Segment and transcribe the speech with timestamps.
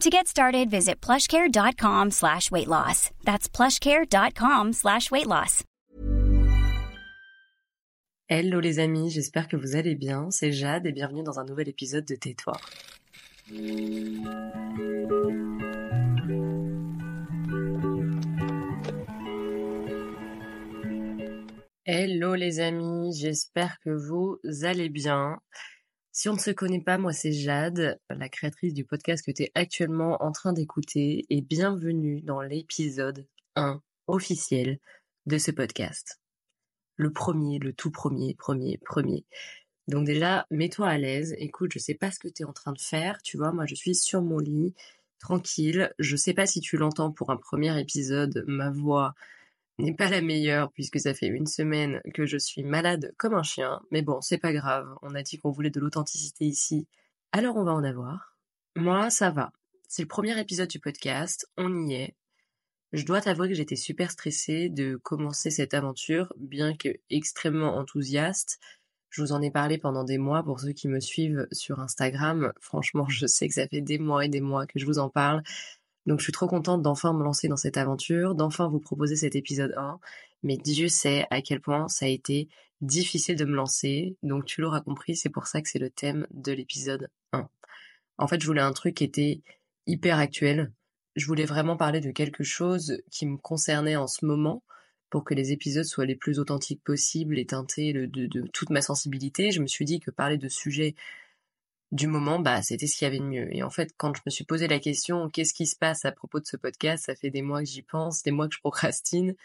[0.00, 3.10] To get started, visit plushcare.com slash weight loss.
[3.24, 5.62] That's plushcare.com slash weight loss.
[8.28, 10.30] Hello les amis, j'espère que vous allez bien.
[10.30, 12.54] C'est Jade et bienvenue dans un nouvel épisode de Tais-toi.
[21.86, 25.38] Hello les amis, j'espère que vous allez bien.
[26.16, 29.42] Si on ne se connaît pas, moi c'est Jade, la créatrice du podcast que tu
[29.42, 34.78] es actuellement en train d'écouter et bienvenue dans l'épisode 1 officiel
[35.26, 36.20] de ce podcast.
[36.94, 39.24] Le premier, le tout premier, premier, premier.
[39.88, 41.34] Donc déjà, mets-toi à l'aise.
[41.38, 43.66] Écoute, je sais pas ce que tu es en train de faire, tu vois, moi
[43.66, 44.72] je suis sur mon lit,
[45.18, 45.92] tranquille.
[45.98, 49.16] Je sais pas si tu l'entends pour un premier épisode, ma voix
[49.78, 53.42] n'est pas la meilleure puisque ça fait une semaine que je suis malade comme un
[53.42, 53.80] chien.
[53.90, 54.86] Mais bon, c'est pas grave.
[55.02, 56.86] On a dit qu'on voulait de l'authenticité ici.
[57.32, 58.36] Alors on va en avoir.
[58.76, 59.52] Moi, ça va.
[59.88, 61.48] C'est le premier épisode du podcast.
[61.56, 62.14] On y est.
[62.92, 68.60] Je dois t'avouer que j'étais super stressée de commencer cette aventure, bien que extrêmement enthousiaste.
[69.10, 72.52] Je vous en ai parlé pendant des mois pour ceux qui me suivent sur Instagram.
[72.60, 75.08] Franchement, je sais que ça fait des mois et des mois que je vous en
[75.08, 75.42] parle.
[76.06, 79.36] Donc je suis trop contente d'enfin me lancer dans cette aventure, d'enfin vous proposer cet
[79.36, 79.98] épisode 1.
[80.42, 82.48] Mais Dieu sait à quel point ça a été
[82.80, 84.16] difficile de me lancer.
[84.22, 87.48] Donc tu l'auras compris, c'est pour ça que c'est le thème de l'épisode 1.
[88.18, 89.40] En fait, je voulais un truc qui était
[89.86, 90.72] hyper actuel.
[91.16, 94.62] Je voulais vraiment parler de quelque chose qui me concernait en ce moment
[95.10, 98.82] pour que les épisodes soient les plus authentiques possibles et teintés de, de toute ma
[98.82, 99.52] sensibilité.
[99.52, 100.96] Je me suis dit que parler de sujets
[101.94, 103.54] du moment, bah, c'était ce qu'il y avait de mieux.
[103.54, 106.10] Et en fait, quand je me suis posé la question, qu'est-ce qui se passe à
[106.10, 108.58] propos de ce podcast, ça fait des mois que j'y pense, des mois que je
[108.58, 109.36] procrastine,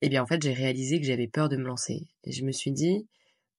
[0.00, 2.08] eh bien en fait, j'ai réalisé que j'avais peur de me lancer.
[2.24, 3.06] Et je me suis dit,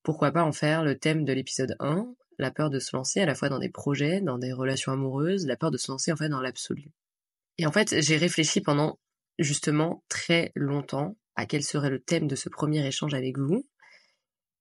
[0.02, 3.28] pourquoi pas en faire le thème de l'épisode 1, la peur de se lancer à
[3.28, 6.16] la fois dans des projets, dans des relations amoureuses, la peur de se lancer en
[6.16, 6.90] fait dans l'absolu.
[7.59, 8.97] Et en fait, j'ai réfléchi pendant
[9.38, 13.68] justement très longtemps à quel serait le thème de ce premier échange avec vous.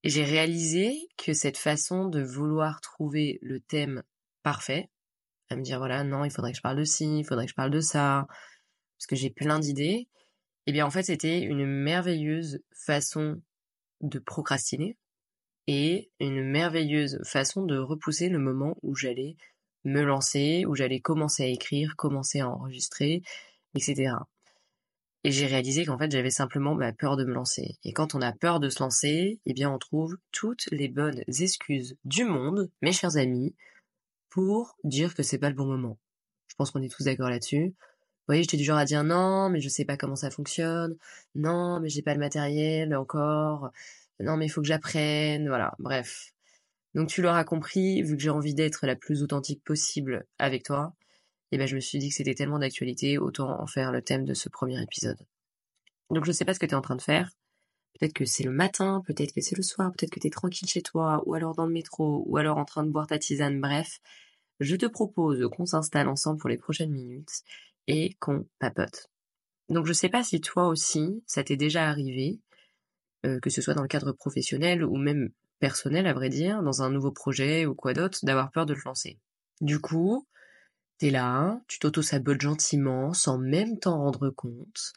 [0.05, 4.03] J'ai réalisé que cette façon de vouloir trouver le thème
[4.43, 4.91] parfait,
[5.49, 7.51] à me dire voilà, non, il faudrait que je parle de ci, il faudrait que
[7.51, 8.27] je parle de ça,
[8.99, 10.09] parce que j'ai plein d'idées,
[10.67, 13.41] eh bien en fait c'était une merveilleuse façon
[14.03, 14.99] de procrastiner
[15.67, 19.37] et une merveilleuse façon de repousser le moment où j'allais
[19.85, 23.23] me lancer, où j'allais commencer à écrire, commencer à enregistrer,
[23.75, 24.17] etc.
[25.25, 27.79] Et j'ai réalisé qu'en fait, j'avais simplement bah, peur de me lancer.
[27.83, 31.23] Et quand on a peur de se lancer, eh bien, on trouve toutes les bonnes
[31.27, 33.55] excuses du monde, mes chers amis,
[34.29, 35.99] pour dire que c'est pas le bon moment.
[36.49, 37.69] Je pense qu'on est tous d'accord là-dessus.
[37.69, 40.97] Vous voyez, j'étais du genre à dire non, mais je sais pas comment ça fonctionne.
[41.35, 43.71] Non, mais j'ai pas le matériel encore.
[44.21, 45.49] Non, mais il faut que j'apprenne.
[45.49, 46.33] Voilà, bref.
[46.95, 50.95] Donc tu l'auras compris, vu que j'ai envie d'être la plus authentique possible avec toi,
[51.53, 54.25] et ben je me suis dit que c'était tellement d'actualité, autant en faire le thème
[54.25, 55.19] de ce premier épisode.
[56.11, 57.31] Donc je sais pas ce que tu es en train de faire.
[57.99, 60.69] Peut-être que c'est le matin, peut-être que c'est le soir, peut-être que tu es tranquille
[60.69, 63.61] chez toi, ou alors dans le métro, ou alors en train de boire ta tisane,
[63.61, 64.01] bref.
[64.61, 67.43] Je te propose qu'on s'installe ensemble pour les prochaines minutes
[67.87, 69.11] et qu'on papote.
[69.69, 72.41] Donc je sais pas si toi aussi, ça t'est déjà arrivé,
[73.27, 76.83] euh, que ce soit dans le cadre professionnel ou même personnel à vrai dire, dans
[76.83, 79.19] un nouveau projet ou quoi d'autre, d'avoir peur de te lancer.
[79.61, 80.27] Du coup,
[81.05, 84.95] T'es là, tu t'auto-sabotes gentiment, sans même t'en rendre compte,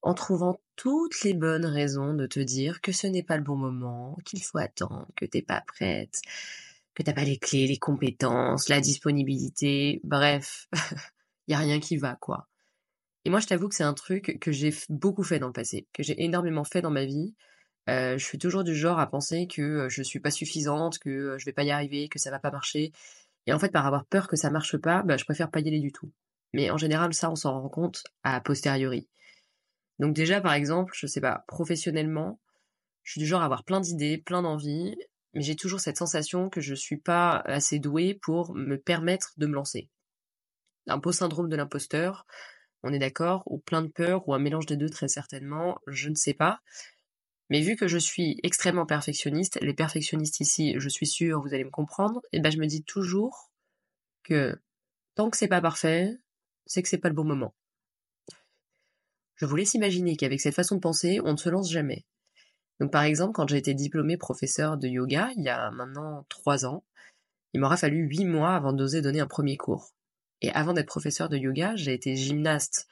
[0.00, 3.56] en trouvant toutes les bonnes raisons de te dire que ce n'est pas le bon
[3.56, 6.22] moment, qu'il faut attendre, que t'es pas prête,
[6.94, 10.66] que t'as pas les clés, les compétences, la disponibilité, bref,
[11.46, 12.48] y a rien qui va, quoi.
[13.26, 15.86] Et moi, je t'avoue que c'est un truc que j'ai beaucoup fait dans le passé,
[15.92, 17.34] que j'ai énormément fait dans ma vie.
[17.90, 21.10] Euh, je suis toujours du genre à penser que euh, je suis pas suffisante, que
[21.10, 22.92] euh, je vais pas y arriver, que ça va pas marcher.
[23.50, 25.66] Et en fait, par avoir peur que ça marche pas, bah, je préfère pas y
[25.66, 26.12] aller du tout.
[26.52, 29.08] Mais en général, ça, on s'en rend compte à posteriori.
[29.98, 32.40] Donc déjà, par exemple, je sais pas, professionnellement,
[33.02, 34.94] je suis du genre à avoir plein d'idées, plein d'envies,
[35.34, 39.48] mais j'ai toujours cette sensation que je suis pas assez douée pour me permettre de
[39.48, 39.88] me lancer.
[40.86, 42.26] Un beau syndrome de l'imposteur,
[42.84, 46.08] on est d'accord, ou plein de peur, ou un mélange des deux très certainement, je
[46.08, 46.60] ne sais pas.
[47.50, 51.64] Mais vu que je suis extrêmement perfectionniste, les perfectionnistes ici, je suis sûre, vous allez
[51.64, 53.50] me comprendre, et ben je me dis toujours
[54.22, 54.56] que
[55.16, 56.16] tant que c'est pas parfait,
[56.66, 57.54] c'est que c'est pas le bon moment.
[59.34, 62.04] Je vous laisse imaginer qu'avec cette façon de penser, on ne se lance jamais.
[62.78, 66.64] Donc par exemple, quand j'ai été diplômée professeur de yoga, il y a maintenant trois
[66.66, 66.84] ans,
[67.52, 69.92] il m'aura fallu huit mois avant d'oser donner un premier cours.
[70.40, 72.86] Et avant d'être professeur de yoga, j'ai été gymnaste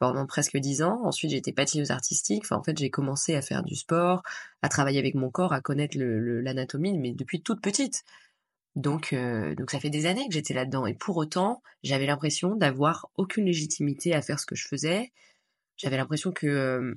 [0.00, 0.98] pendant presque dix ans.
[1.04, 2.50] Ensuite, j'ai été patineuse artistique.
[2.50, 4.22] En fait, j'ai commencé à faire du sport,
[4.62, 8.02] à travailler avec mon corps, à connaître l'anatomie, mais depuis toute petite.
[8.76, 10.86] Donc, euh, donc ça fait des années que j'étais là-dedans.
[10.86, 15.12] Et pour autant, j'avais l'impression d'avoir aucune légitimité à faire ce que je faisais.
[15.76, 16.94] J'avais l'impression que euh,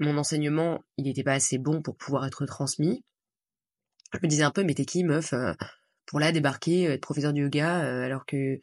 [0.00, 3.04] mon enseignement, il n'était pas assez bon pour pouvoir être transmis.
[4.14, 5.52] Je me disais un peu, mais t'es qui, meuf, euh,
[6.06, 8.60] pour là débarquer, être professeur de yoga, alors que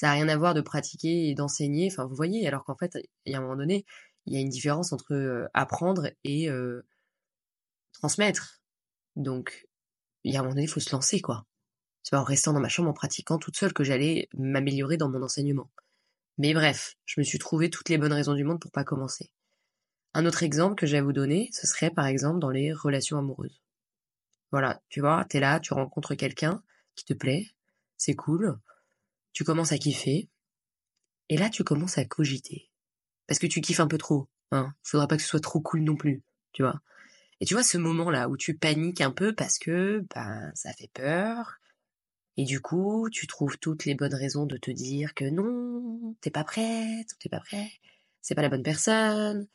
[0.00, 1.90] ça n'a rien à voir de pratiquer et d'enseigner.
[1.92, 3.84] Enfin, vous voyez, alors qu'en fait, il y a un moment donné,
[4.24, 6.48] il y a une différence entre apprendre et
[7.92, 8.62] transmettre.
[9.16, 9.68] Donc,
[10.24, 11.44] il y a un moment donné, il faut se lancer, quoi.
[12.02, 15.10] C'est pas en restant dans ma chambre en pratiquant toute seule que j'allais m'améliorer dans
[15.10, 15.70] mon enseignement.
[16.38, 19.30] Mais bref, je me suis trouvé toutes les bonnes raisons du monde pour pas commencer.
[20.14, 23.18] Un autre exemple que j'ai à vous donner, ce serait par exemple dans les relations
[23.18, 23.60] amoureuses.
[24.50, 26.62] Voilà, tu vois, t'es là, tu rencontres quelqu'un
[26.94, 27.50] qui te plaît,
[27.98, 28.58] c'est cool,
[29.32, 30.28] tu commences à kiffer,
[31.28, 32.70] et là tu commences à cogiter.
[33.26, 34.74] Parce que tu kiffes un peu trop, hein.
[34.82, 36.22] Faudra pas que ce soit trop cool non plus,
[36.52, 36.80] tu vois.
[37.40, 40.90] Et tu vois ce moment-là où tu paniques un peu parce que ben ça fait
[40.92, 41.60] peur.
[42.36, 46.30] Et du coup, tu trouves toutes les bonnes raisons de te dire que non, t'es
[46.30, 47.70] pas prête, t'es pas prêt,
[48.22, 49.46] c'est pas la bonne personne,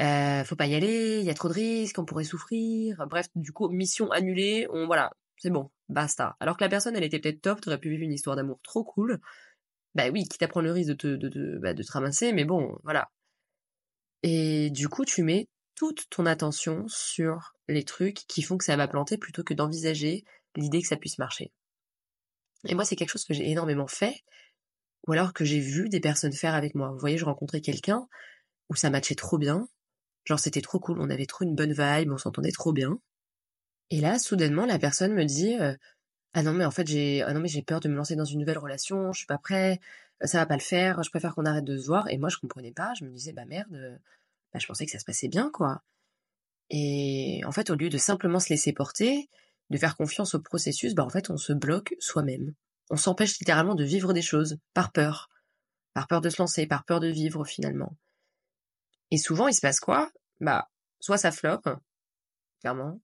[0.00, 3.06] euh, faut pas y aller, il y a trop de risques, on pourrait souffrir.
[3.08, 6.36] Bref, du coup, mission annulée, on voilà, c'est bon, basta.
[6.40, 8.84] Alors que la personne, elle était peut-être top, t'aurais pu vivre une histoire d'amour trop
[8.84, 9.20] cool.
[9.94, 12.44] Bah oui, qui t'apprend le risque de te, de, de, bah, de te ramasser, mais
[12.44, 13.10] bon, voilà.
[14.22, 18.76] Et du coup, tu mets toute ton attention sur les trucs qui font que ça
[18.76, 20.24] va planter plutôt que d'envisager
[20.56, 21.52] l'idée que ça puisse marcher.
[22.66, 24.22] Et moi, c'est quelque chose que j'ai énormément fait,
[25.06, 26.90] ou alors que j'ai vu des personnes faire avec moi.
[26.90, 28.06] Vous voyez, je rencontrais quelqu'un
[28.68, 29.68] où ça matchait trop bien,
[30.24, 33.00] genre c'était trop cool, on avait trop une bonne vibe, on s'entendait trop bien.
[33.90, 35.74] Et là, soudainement, la personne me dit euh,
[36.32, 38.58] ah non mais en fait j'ai ah j'ai peur de me lancer dans une nouvelle
[38.58, 39.80] relation, je suis pas prêt,
[40.22, 42.08] ça va pas le faire, je préfère qu'on arrête de se voir.
[42.10, 44.00] Et moi, je comprenais pas, je me disais bah merde,
[44.52, 45.82] bah, je pensais que ça se passait bien, quoi.
[46.70, 49.28] Et en fait, au lieu de simplement se laisser porter,
[49.70, 52.54] de faire confiance au processus, bah en fait, on se bloque soi-même.
[52.90, 55.30] On s'empêche littéralement de vivre des choses par peur,
[55.94, 57.96] par peur de se lancer, par peur de vivre finalement.
[59.10, 60.10] Et souvent, il se passe quoi?
[60.40, 60.68] Bah,
[61.00, 61.68] soit ça floppe,
[62.60, 63.00] clairement,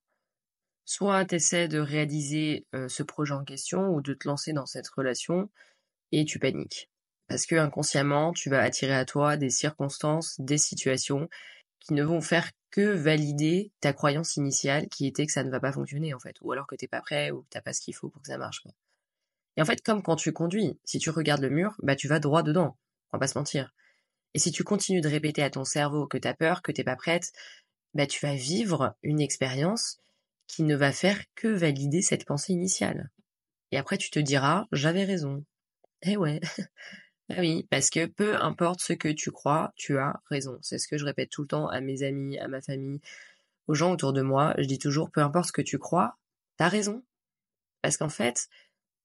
[0.86, 4.88] soit t'essaies de réaliser euh, ce projet en question ou de te lancer dans cette
[4.88, 5.50] relation
[6.12, 6.88] et tu paniques.
[7.28, 11.28] Parce que inconsciemment, tu vas attirer à toi des circonstances, des situations
[11.80, 15.60] qui ne vont faire que valider ta croyance initiale qui était que ça ne va
[15.60, 17.80] pas fonctionner en fait, ou alors que t'es pas prêt ou que t'as pas ce
[17.80, 18.62] qu'il faut pour que ça marche.
[19.56, 22.20] Et en fait, comme quand tu conduis, si tu regardes le mur, bah tu vas
[22.20, 22.76] droit dedans.
[23.10, 23.74] On va pas se mentir.
[24.34, 26.96] Et si tu continues de répéter à ton cerveau que t'as peur, que t'es pas
[26.96, 27.32] prête,
[27.94, 29.98] bah tu vas vivre une expérience
[30.46, 33.10] qui ne va faire que valider cette pensée initiale.
[33.72, 35.44] Et après tu te diras j'avais raison.
[36.02, 36.40] Eh ouais.
[37.28, 40.58] Ah oui, parce que peu importe ce que tu crois, tu as raison.
[40.62, 43.00] C'est ce que je répète tout le temps à mes amis, à ma famille,
[43.66, 44.54] aux gens autour de moi.
[44.58, 46.16] Je dis toujours, peu importe ce que tu crois,
[46.56, 47.02] t'as raison.
[47.82, 48.48] Parce qu'en fait,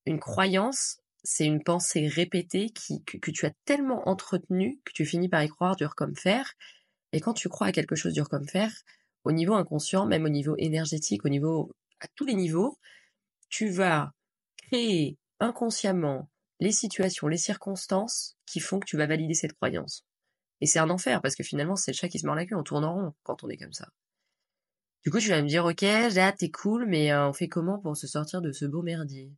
[0.06, 5.30] une croyance, c'est une pensée répétée qui, que, tu as tellement entretenue que tu finis
[5.30, 6.54] par y croire dur comme fer.
[7.14, 8.72] Et quand tu crois à quelque chose dur comme fer,
[9.24, 12.78] au niveau inconscient, même au niveau énergétique, au niveau, à tous les niveaux,
[13.50, 14.14] tu vas
[14.58, 20.06] créer inconsciemment les situations, les circonstances qui font que tu vas valider cette croyance.
[20.62, 22.56] Et c'est un enfer, parce que finalement, c'est le chat qui se mord la queue,
[22.56, 23.88] on tourne en rond quand on est comme ça.
[25.04, 27.80] Du coup, tu vas me dire, ok, là, t'es cool, mais euh, on fait comment
[27.80, 29.32] pour se sortir de ce beau merdier?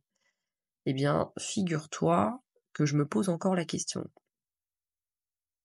[0.86, 2.42] Eh bien, figure-toi
[2.74, 4.06] que je me pose encore la question.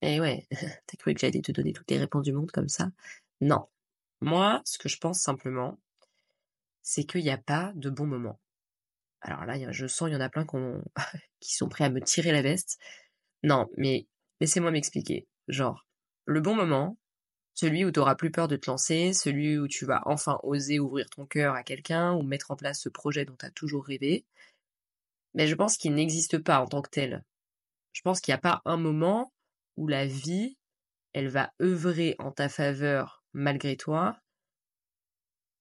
[0.02, 0.48] Eh ouais,
[0.88, 2.90] t'as cru que j'allais te donner toutes les réponses du monde comme ça?
[3.42, 3.68] Non.
[4.22, 5.80] Moi, ce que je pense simplement,
[6.82, 8.40] c'est qu'il n'y a pas de bon moment.
[9.22, 10.46] Alors là, je sens, il y en a plein
[11.40, 12.80] qui sont prêts à me tirer la veste.
[13.44, 14.08] Non, mais
[14.42, 15.28] Laissez-moi m'expliquer.
[15.50, 15.86] Genre,
[16.26, 16.98] le bon moment,
[17.56, 20.80] celui où tu auras plus peur de te lancer, celui où tu vas enfin oser
[20.80, 23.86] ouvrir ton cœur à quelqu'un ou mettre en place ce projet dont tu as toujours
[23.86, 24.26] rêvé.
[25.34, 27.24] Mais je pense qu'il n'existe pas en tant que tel.
[27.92, 29.34] Je pense qu'il n'y a pas un moment
[29.76, 30.58] où la vie,
[31.12, 34.20] elle va œuvrer en ta faveur malgré toi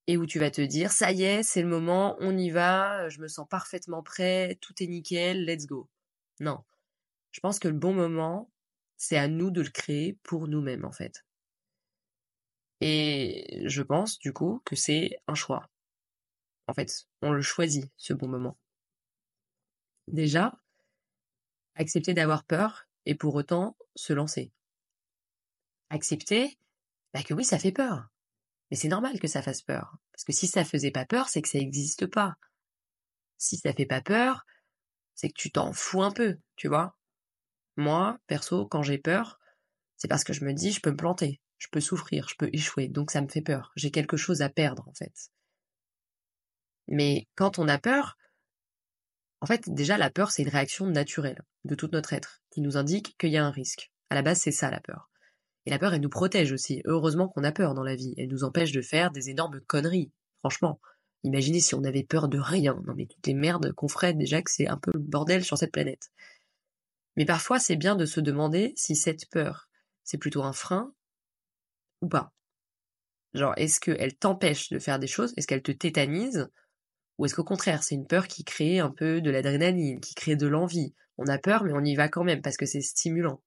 [0.08, 3.08] et où tu vas te dire ça y est, c'est le moment, on y va,
[3.10, 5.88] je me sens parfaitement prêt, tout est nickel, let's go.
[6.40, 6.64] Non.
[7.30, 8.50] Je pense que le bon moment,
[8.96, 11.24] c'est à nous de le créer pour nous-mêmes en fait.
[12.80, 15.68] Et je pense du coup que c'est un choix.
[16.68, 18.56] En fait, on le choisit, ce bon moment.
[20.06, 20.58] Déjà,
[21.74, 24.52] accepter d'avoir peur et pour autant se lancer.
[25.90, 26.58] Accepter
[27.18, 28.08] bah que oui, ça fait peur.
[28.70, 29.96] Mais c'est normal que ça fasse peur.
[30.12, 32.36] Parce que si ça faisait pas peur, c'est que ça n'existe pas.
[33.38, 34.46] Si ça fait pas peur,
[35.14, 36.96] c'est que tu t'en fous un peu, tu vois.
[37.76, 39.40] Moi, perso, quand j'ai peur,
[39.96, 42.50] c'est parce que je me dis je peux me planter, je peux souffrir, je peux
[42.52, 43.72] échouer, donc ça me fait peur.
[43.74, 45.30] J'ai quelque chose à perdre en fait.
[46.86, 48.16] Mais quand on a peur,
[49.40, 52.76] en fait, déjà la peur c'est une réaction naturelle de tout notre être qui nous
[52.76, 53.92] indique qu'il y a un risque.
[54.10, 55.10] À la base, c'est ça la peur.
[55.68, 56.80] Et la peur, elle nous protège aussi.
[56.86, 58.14] Heureusement qu'on a peur dans la vie.
[58.16, 60.10] Elle nous empêche de faire des énormes conneries.
[60.38, 60.80] Franchement.
[61.24, 62.80] Imaginez si on avait peur de rien.
[62.86, 65.58] Non mais toutes les merdes qu'on ferait déjà que c'est un peu le bordel sur
[65.58, 66.10] cette planète.
[67.16, 69.68] Mais parfois, c'est bien de se demander si cette peur,
[70.04, 70.94] c'est plutôt un frein
[72.00, 72.32] ou pas.
[73.34, 75.34] Genre, est-ce qu'elle t'empêche de faire des choses?
[75.36, 76.48] Est-ce qu'elle te tétanise?
[77.18, 80.36] Ou est-ce qu'au contraire, c'est une peur qui crée un peu de l'adrénaline, qui crée
[80.36, 80.94] de l'envie?
[81.18, 83.42] On a peur, mais on y va quand même parce que c'est stimulant.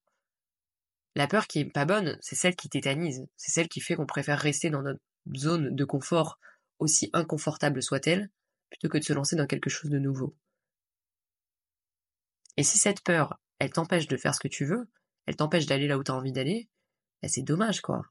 [1.15, 4.05] La peur qui est pas bonne, c'est celle qui tétanise, c'est celle qui fait qu'on
[4.05, 5.01] préfère rester dans notre
[5.35, 6.39] zone de confort,
[6.79, 8.29] aussi inconfortable soit-elle,
[8.69, 10.35] plutôt que de se lancer dans quelque chose de nouveau.
[12.57, 14.89] Et si cette peur, elle t'empêche de faire ce que tu veux,
[15.25, 16.69] elle t'empêche d'aller là où tu envie d'aller,
[17.21, 18.03] bah c'est dommage quoi.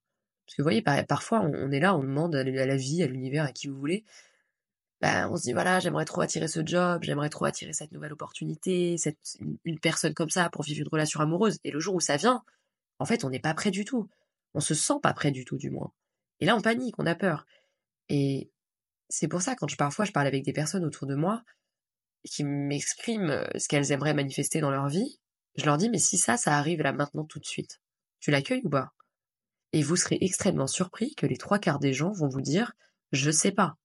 [0.46, 3.44] Parce que vous voyez, parfois on est là, on demande à la vie, à l'univers,
[3.44, 4.04] à qui vous voulez,
[5.00, 8.12] bah, on se dit voilà, j'aimerais trop attirer ce job, j'aimerais trop attirer cette nouvelle
[8.12, 8.96] opportunité,
[9.64, 11.58] une personne comme ça pour vivre une relation amoureuse.
[11.64, 12.42] Et le jour où ça vient,
[13.00, 14.08] en fait, on n'est pas prêt du tout.
[14.54, 15.92] On se sent pas prêt du tout, du moins.
[16.38, 17.46] Et là, on panique, on a peur.
[18.08, 18.50] Et
[19.08, 21.42] c'est pour ça, quand parfois je parle avec des personnes autour de moi
[22.28, 25.18] qui m'expriment euh, ce qu'elles aimeraient manifester dans leur vie,
[25.56, 27.80] je leur dis, mais si ça, ça arrive là maintenant tout de suite,
[28.20, 28.92] tu l'accueilles ou pas?
[29.72, 32.72] Et vous serez extrêmement surpris que les trois quarts des gens vont vous dire,
[33.12, 33.76] je sais pas.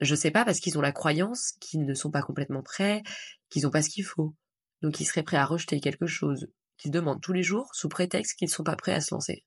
[0.00, 3.02] Je sais pas parce qu'ils ont la croyance qu'ils ne sont pas complètement prêts,
[3.50, 4.34] qu'ils n'ont pas ce qu'il faut.
[4.80, 6.48] Donc ils seraient prêts à rejeter quelque chose,
[6.78, 9.44] qu'ils demandent tous les jours sous prétexte qu'ils ne sont pas prêts à se lancer.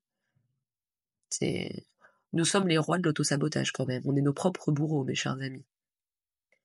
[1.30, 1.86] C'est,
[2.34, 4.04] nous sommes les rois de l'autosabotage quand même.
[4.06, 5.66] On est nos propres bourreaux, mes chers amis.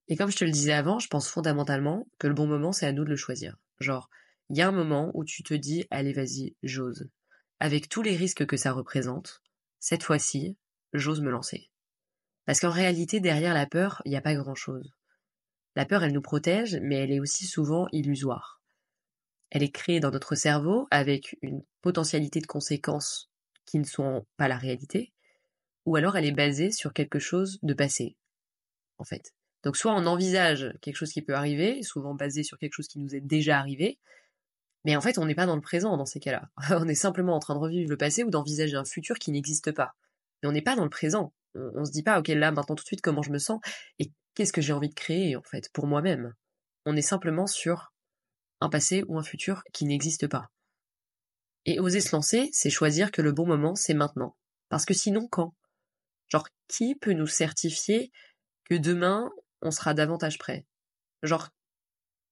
[0.08, 2.86] Et comme je te le disais avant, je pense fondamentalement que le bon moment, c'est
[2.86, 3.56] à nous de le choisir.
[3.80, 4.08] Genre,
[4.50, 7.08] il y a un moment où tu te dis, allez, vas-y, j'ose.
[7.58, 9.42] Avec tous les risques que ça représente,
[9.80, 10.56] cette fois-ci,
[10.92, 11.70] j'ose me lancer.
[12.44, 14.92] Parce qu'en réalité, derrière la peur, il n'y a pas grand-chose.
[15.74, 18.55] La peur, elle nous protège, mais elle est aussi souvent illusoire.
[19.50, 23.30] Elle est créée dans notre cerveau avec une potentialité de conséquences
[23.64, 25.12] qui ne sont pas la réalité,
[25.84, 28.16] ou alors elle est basée sur quelque chose de passé,
[28.98, 29.34] en fait.
[29.62, 32.98] Donc soit on envisage quelque chose qui peut arriver, souvent basé sur quelque chose qui
[32.98, 33.98] nous est déjà arrivé,
[34.84, 36.48] mais en fait on n'est pas dans le présent dans ces cas-là.
[36.70, 39.72] on est simplement en train de revivre le passé ou d'envisager un futur qui n'existe
[39.72, 39.94] pas.
[40.42, 41.32] Mais on n'est pas dans le présent.
[41.54, 43.60] On, on se dit pas, ok là maintenant tout de suite comment je me sens
[43.98, 46.34] et qu'est-ce que j'ai envie de créer en fait pour moi-même.
[46.84, 47.92] On est simplement sur
[48.60, 50.50] un passé ou un futur qui n'existe pas.
[51.64, 54.36] Et oser se lancer, c'est choisir que le bon moment, c'est maintenant.
[54.68, 55.54] Parce que sinon, quand?
[56.28, 58.12] Genre, qui peut nous certifier
[58.64, 59.30] que demain,
[59.62, 60.64] on sera davantage prêt?
[61.22, 61.48] Genre,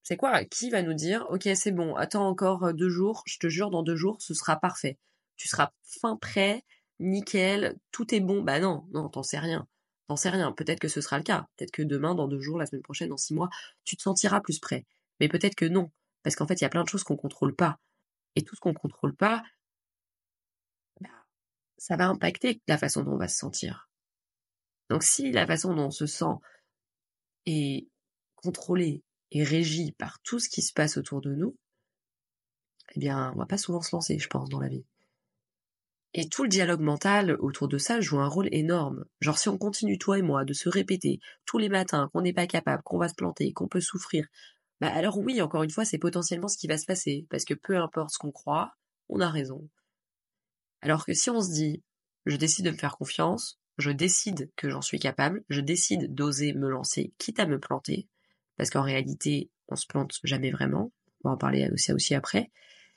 [0.03, 0.45] c'est quoi?
[0.45, 3.83] Qui va nous dire, ok, c'est bon, attends encore deux jours, je te jure, dans
[3.83, 4.99] deux jours, ce sera parfait.
[5.37, 6.63] Tu seras fin prêt,
[7.01, 8.43] nickel, tout est bon.
[8.43, 9.67] Bah non, non, t'en sais rien.
[10.09, 10.53] T'en sais rien.
[10.53, 11.47] Peut-être que ce sera le cas.
[11.57, 13.49] Peut-être que demain, dans deux jours, la semaine prochaine, dans six mois,
[13.85, 14.85] tu te sentiras plus prêt.
[15.21, 15.91] Mais peut-être que non.
[16.25, 17.79] Parce qu'en fait, il y a plein de choses qu'on contrôle pas.
[18.35, 19.45] Et tout ce qu'on contrôle pas,
[21.01, 21.11] bah,
[21.79, 23.89] ça va impacter la façon dont on va se sentir.
[24.91, 26.35] Donc si la façon dont on se sent
[27.47, 27.87] est
[28.35, 31.57] contrôlée et régie par tout ce qui se passe autour de nous,
[32.95, 34.85] eh bien, on va pas souvent se lancer, je pense, dans la vie.
[36.17, 39.05] Et tout le dialogue mental autour de ça joue un rôle énorme.
[39.21, 42.33] Genre si on continue, toi et moi, de se répéter tous les matins qu'on n'est
[42.33, 44.29] pas capable, qu'on va se planter, qu'on peut souffrir,
[44.85, 47.55] bah alors oui, encore une fois, c'est potentiellement ce qui va se passer, parce que
[47.55, 48.75] peu importe ce qu'on croit,
[49.09, 49.67] on a raison.
[50.83, 51.83] Alors que si on se dit,
[52.27, 56.53] je décide de me faire confiance, je décide que j'en suis capable, je décide d'oser
[56.53, 58.11] me lancer, quitte à me planter,
[58.59, 62.51] parce qu'en réalité, on se plante jamais vraiment, on va en parler aussi, aussi après,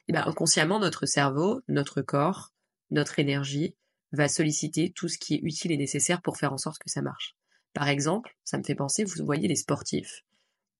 [0.09, 2.51] Et ben, inconsciemment, notre cerveau, notre corps,
[2.91, 3.77] notre énergie
[4.11, 7.01] va solliciter tout ce qui est utile et nécessaire pour faire en sorte que ça
[7.01, 7.37] marche.
[7.71, 10.25] Par exemple, ça me fait penser, vous voyez les sportifs.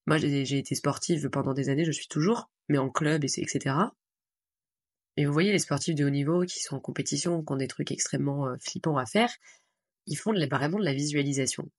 [0.08, 3.76] Moi, j'ai été sportive pendant des années, je suis toujours, mais en club, etc.
[5.18, 7.68] Et vous voyez les sportifs de haut niveau qui sont en compétition, qui ont des
[7.68, 9.36] trucs extrêmement euh, flippants à faire,
[10.06, 11.70] ils font vraiment de la visualisation.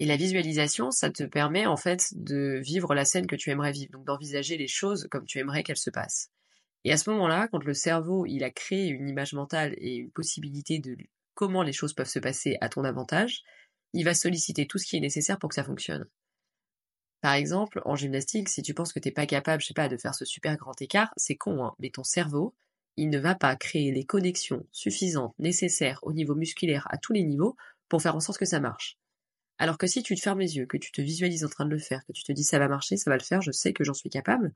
[0.00, 3.70] Et la visualisation, ça te permet en fait de vivre la scène que tu aimerais
[3.70, 6.30] vivre, donc d'envisager les choses comme tu aimerais qu'elles se passent.
[6.84, 10.10] Et à ce moment-là, quand le cerveau, il a créé une image mentale et une
[10.10, 10.96] possibilité de
[11.34, 13.42] comment les choses peuvent se passer à ton avantage,
[13.92, 16.08] il va solliciter tout ce qui est nécessaire pour que ça fonctionne.
[17.20, 19.96] Par exemple, en gymnastique, si tu penses que t'es pas capable, je sais pas, de
[19.96, 22.54] faire ce super grand écart, c'est con, hein, mais ton cerveau,
[22.96, 27.24] il ne va pas créer les connexions suffisantes, nécessaires au niveau musculaire à tous les
[27.24, 27.56] niveaux
[27.88, 28.98] pour faire en sorte que ça marche.
[29.58, 31.70] Alors que si tu te fermes les yeux, que tu te visualises en train de
[31.70, 33.74] le faire, que tu te dis ça va marcher, ça va le faire, je sais
[33.74, 34.52] que j'en suis capable,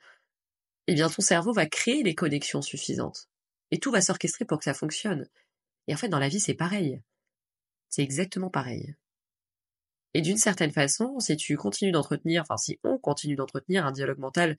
[0.86, 3.28] eh bien ton cerveau va créer les connexions suffisantes.
[3.70, 5.28] Et tout va s'orchestrer pour que ça fonctionne.
[5.86, 7.02] Et en fait, dans la vie, c'est pareil.
[7.90, 8.94] C'est exactement pareil.
[10.14, 14.18] Et d'une certaine façon, si tu continues d'entretenir, enfin si on continue d'entretenir un dialogue
[14.18, 14.56] mental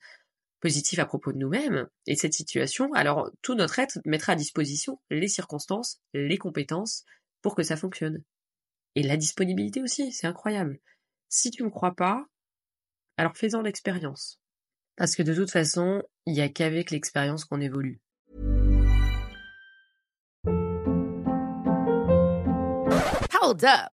[0.60, 4.36] positif à propos de nous-mêmes et de cette situation, alors tout notre être mettra à
[4.36, 7.04] disposition les circonstances, les compétences
[7.40, 8.22] pour que ça fonctionne.
[8.96, 10.78] Et la disponibilité aussi, c'est incroyable.
[11.28, 12.26] Si tu ne me crois pas,
[13.16, 14.38] alors fais-en l'expérience.
[14.96, 18.00] Parce que de toute façon, il n'y a qu'avec l'expérience qu'on évolue.
[23.42, 23.95] Hold up.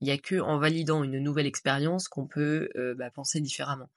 [0.00, 3.90] Il n'y a que en validant une nouvelle expérience qu'on peut euh, bah, penser différemment.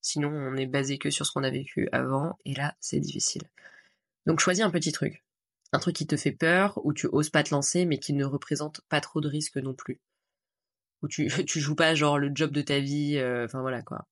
[0.00, 3.42] Sinon, on est basé que sur ce qu'on a vécu avant, et là, c'est difficile.
[4.26, 5.24] Donc choisis un petit truc.
[5.72, 8.24] un truc qui te fait peur, ou tu oses pas te lancer, mais qui ne
[8.24, 10.00] représente pas trop de risques non plus.
[11.02, 14.06] Ou tu, tu joues pas genre le job de ta vie, euh, enfin voilà quoi.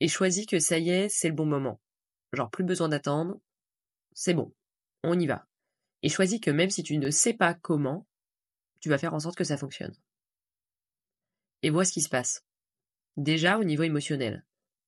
[0.00, 1.80] Et choisis que ça y est, c'est le bon moment.
[2.32, 3.40] Genre plus besoin d'attendre,
[4.12, 4.54] c'est bon,
[5.02, 5.46] on y va.
[6.02, 8.06] Et choisis que même si tu ne sais pas comment,
[8.80, 9.94] tu vas faire en sorte que ça fonctionne.
[11.62, 12.44] Et vois ce qui se passe.
[13.16, 14.44] Déjà au niveau émotionnel,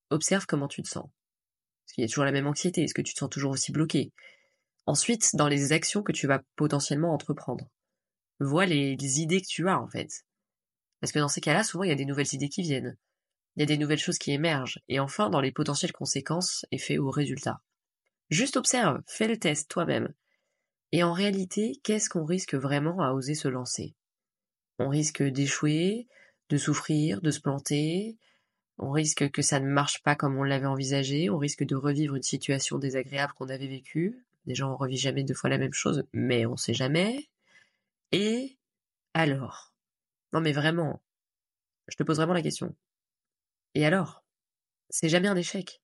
[0.09, 1.05] observe comment tu te sens.
[1.05, 3.71] Est-ce qu'il y a toujours la même anxiété Est-ce que tu te sens toujours aussi
[3.71, 4.13] bloqué?
[4.85, 7.67] Ensuite, dans les actions que tu vas potentiellement entreprendre,
[8.39, 10.25] vois les, idées que tu as en fait.
[10.99, 12.97] Parce que dans ces cas-là, souvent, il y a des nouvelles idées qui viennent.
[13.55, 14.79] Il y a des nouvelles choses qui émergent.
[14.87, 17.61] Et enfin, dans les potentielles conséquences, effets ou résultats.
[18.29, 20.13] Juste observe, fais le test toi-même.
[20.93, 23.95] Et en réalité, qu'est-ce qu'on risque vraiment à oser se lancer?
[24.79, 26.07] On risque d'échouer,
[26.51, 28.17] de souffrir, de se planter,
[28.77, 32.15] on risque que ça ne marche pas comme on l'avait envisagé, on risque de revivre
[32.15, 36.03] une situation désagréable qu'on avait vécue, Déjà, on revit jamais deux fois la même chose,
[36.13, 37.29] mais on sait jamais.
[38.11, 38.57] Et
[39.13, 39.73] alors?
[40.33, 41.01] Non mais vraiment,
[41.87, 42.75] je te pose vraiment la question.
[43.75, 44.23] Et alors?
[44.89, 45.81] C'est jamais un échec.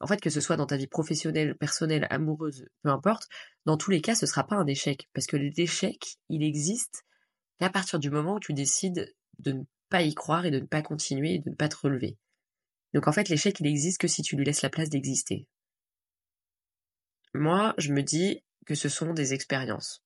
[0.00, 3.28] En fait, que ce soit dans ta vie professionnelle, personnelle, amoureuse, peu importe,
[3.64, 5.08] dans tous les cas, ce sera pas un échec.
[5.12, 7.04] Parce que l'échec, il existe
[7.58, 10.66] qu'à partir du moment où tu décides de ne pas y croire et de ne
[10.66, 12.16] pas continuer et de ne pas te relever.
[12.92, 15.46] Donc en fait, l'échec, il existe que si tu lui laisses la place d'exister.
[17.34, 20.02] Moi, je me dis que ce sont des expériences.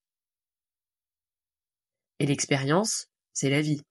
[2.19, 3.83] Et l'expérience, c'est la vie.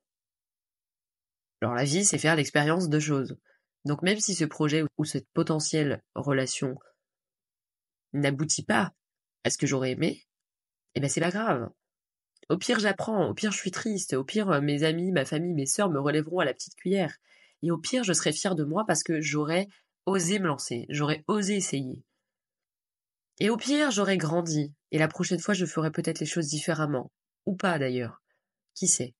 [1.61, 3.37] Alors la vie, c'est faire l'expérience de choses.
[3.85, 6.77] Donc même si ce projet ou cette potentielle relation
[8.13, 8.93] n'aboutit pas
[9.43, 10.27] à ce que j'aurais aimé,
[10.95, 11.69] eh ben c'est pas grave.
[12.49, 15.65] Au pire, j'apprends, au pire, je suis triste, au pire, mes amis, ma famille, mes
[15.65, 17.17] sœurs me relèveront à la petite cuillère.
[17.61, 19.67] Et au pire, je serai fière de moi parce que j'aurais
[20.05, 22.03] osé me lancer, j'aurais osé essayer.
[23.39, 27.11] Et au pire, j'aurais grandi, et la prochaine fois, je ferai peut-être les choses différemment.
[27.45, 28.21] Ou pas d'ailleurs.
[28.73, 29.13] Qui sait?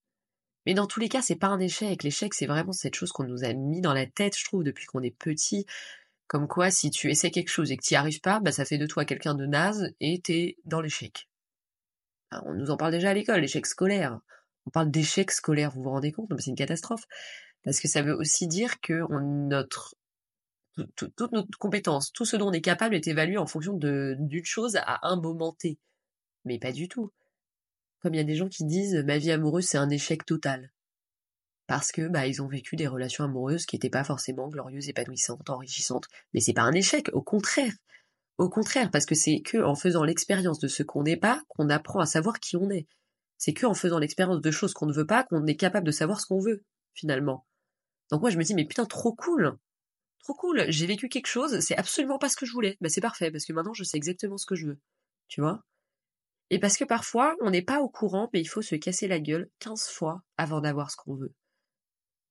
[0.66, 2.04] Mais dans tous les cas, c'est pas un échec.
[2.04, 4.86] L'échec, c'est vraiment cette chose qu'on nous a mis dans la tête, je trouve, depuis
[4.86, 5.66] qu'on est petit.
[6.28, 8.66] Comme quoi, si tu essaies quelque chose et que tu n'y arrives pas, bah, ça
[8.66, 11.27] fait de toi quelqu'un de naze et t'es dans l'échec.
[12.32, 14.20] On nous en parle déjà à l'école, l'échec scolaire.
[14.66, 16.32] On parle d'échec scolaire, vous vous rendez compte?
[16.40, 17.06] C'est une catastrophe.
[17.64, 19.96] Parce que ça veut aussi dire que notre
[20.96, 24.76] toute notre compétence, tout ce dont on est capable est évalué en fonction d'une chose
[24.76, 25.80] à un moment T.
[26.46, 27.12] Mais pas du tout.
[28.00, 30.72] Comme il y a des gens qui disent ma vie amoureuse c'est un échec total.
[31.66, 35.50] Parce que bah ils ont vécu des relations amoureuses qui n'étaient pas forcément glorieuses, épanouissantes,
[35.50, 36.08] enrichissantes.
[36.34, 37.74] Mais c'est pas un échec, au contraire.
[38.38, 41.70] Au contraire, parce que c'est que en faisant l'expérience de ce qu'on n'est pas qu'on
[41.70, 42.88] apprend à savoir qui on est.
[43.38, 45.92] C'est que en faisant l'expérience de choses qu'on ne veut pas qu'on est capable de
[45.92, 47.46] savoir ce qu'on veut, finalement.
[48.12, 49.58] Donc moi je me dis mais putain trop cool
[50.28, 52.78] trop cool, j'ai vécu quelque chose, c'est absolument pas ce que je voulais.
[52.82, 54.80] Bah c'est parfait, parce que maintenant je sais exactement ce que je veux.
[55.30, 55.64] Tu vois?
[56.50, 59.20] Et parce que parfois, on n'est pas au courant, mais il faut se casser la
[59.20, 61.34] gueule 15 fois avant d'avoir ce qu'on veut.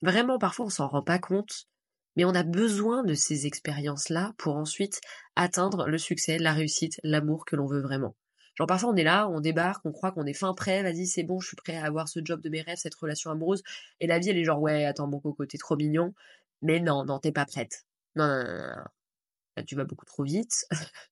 [0.03, 1.69] Vraiment, parfois on s'en rend pas compte,
[2.17, 5.01] mais on a besoin de ces expériences-là pour ensuite
[5.37, 8.17] atteindre le succès, la réussite, l'amour que l'on veut vraiment.
[8.57, 11.25] Genre parfois on est là, on débarque, on croit qu'on est fin prêt, vas-y c'est
[11.25, 13.63] bon, je suis prêt à avoir ce job de mes rêves, cette relation amoureuse,
[14.01, 16.15] et la vie elle est genre ouais attends mon coco t'es trop mignon,
[16.63, 17.85] mais non non t'es pas prête.
[18.17, 18.45] Non, non,
[19.57, 19.65] non.
[19.65, 20.67] tu vas beaucoup trop vite.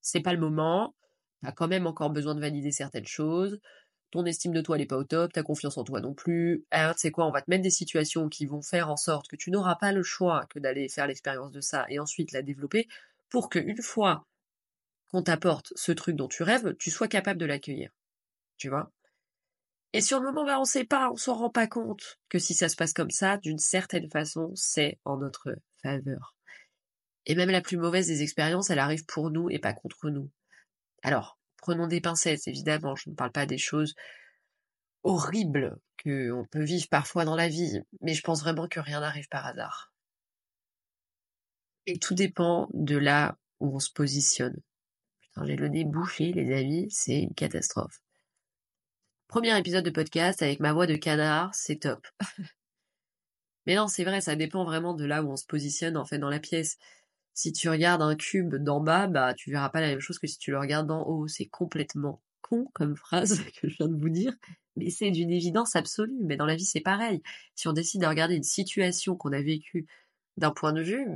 [0.00, 0.94] c'est pas le moment.
[1.42, 3.60] T'as quand même encore besoin de valider certaines choses.
[4.10, 5.32] Ton estime de toi, elle est pas au top.
[5.32, 6.64] Ta confiance en toi non plus.
[6.70, 9.28] Alors, tu sais quoi, on va te mettre des situations qui vont faire en sorte
[9.28, 12.42] que tu n'auras pas le choix que d'aller faire l'expérience de ça et ensuite la
[12.42, 12.88] développer
[13.28, 14.26] pour que une fois
[15.10, 17.90] qu'on t'apporte ce truc dont tu rêves, tu sois capable de l'accueillir.
[18.56, 18.90] Tu vois?
[19.92, 22.54] Et sur le moment, bah, on sait pas, on s'en rend pas compte que si
[22.54, 26.34] ça se passe comme ça, d'une certaine façon, c'est en notre faveur.
[27.24, 30.30] Et même la plus mauvaise des expériences, elle arrive pour nous et pas contre nous.
[31.02, 33.94] Alors, prenons des pincettes, évidemment, je ne parle pas des choses
[35.02, 39.28] horribles qu'on peut vivre parfois dans la vie, mais je pense vraiment que rien n'arrive
[39.28, 39.92] par hasard.
[41.86, 44.56] Et tout dépend de là où on se positionne.
[45.20, 48.00] Putain, j'ai le nez bouché, les amis, c'est une catastrophe.
[49.26, 52.06] Premier épisode de podcast avec ma voix de canard, c'est top.
[53.66, 56.18] mais non, c'est vrai, ça dépend vraiment de là où on se positionne en fait
[56.18, 56.78] dans la pièce
[57.38, 60.26] si tu regardes un cube d'en bas, bah tu verras pas la même chose que
[60.26, 61.28] si tu le regardes d'en haut.
[61.28, 64.34] C'est complètement con comme phrase que je viens de vous dire,
[64.74, 66.18] mais c'est d'une évidence absolue.
[66.24, 67.22] Mais dans la vie, c'est pareil.
[67.54, 69.86] Si on décide de regarder une situation qu'on a vécue
[70.36, 71.06] d'un point de vue,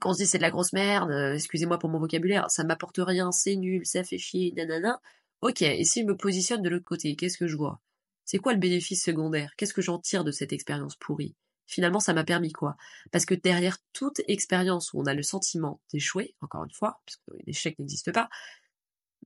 [0.00, 2.98] qu'on se dit c'est de la grosse merde, euh, excusez-moi pour mon vocabulaire, ça m'apporte
[2.98, 5.02] rien, c'est nul, ça fait chier, nanana.
[5.42, 7.82] Ok, et si je me positionne de l'autre côté, qu'est-ce que je vois?
[8.24, 9.52] C'est quoi le bénéfice secondaire?
[9.58, 11.34] Qu'est-ce que j'en tire de cette expérience pourrie?
[11.66, 12.76] Finalement ça m'a permis quoi
[13.12, 17.16] Parce que derrière toute expérience où on a le sentiment d'échouer, encore une fois, parce
[17.16, 18.28] que l'échec n'existe pas,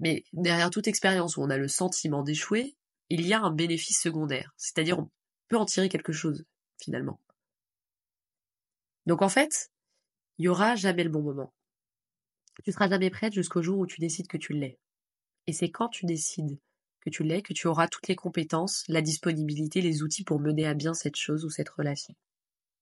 [0.01, 2.77] mais derrière toute expérience où on a le sentiment d'échouer,
[3.11, 5.11] il y a un bénéfice secondaire, c'est-à-dire on
[5.49, 6.45] peut en tirer quelque chose
[6.79, 7.21] finalement.
[9.07, 9.71] Donc en fait,
[10.39, 11.53] il y aura jamais le bon moment.
[12.65, 14.79] Tu seras jamais prête jusqu'au jour où tu décides que tu l'es.
[15.47, 16.59] Et c'est quand tu décides
[17.01, 20.67] que tu l'es que tu auras toutes les compétences, la disponibilité, les outils pour mener
[20.67, 22.15] à bien cette chose ou cette relation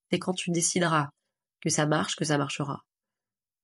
[0.09, 1.09] c'est quand tu décideras
[1.61, 2.85] que ça marche, que ça marchera.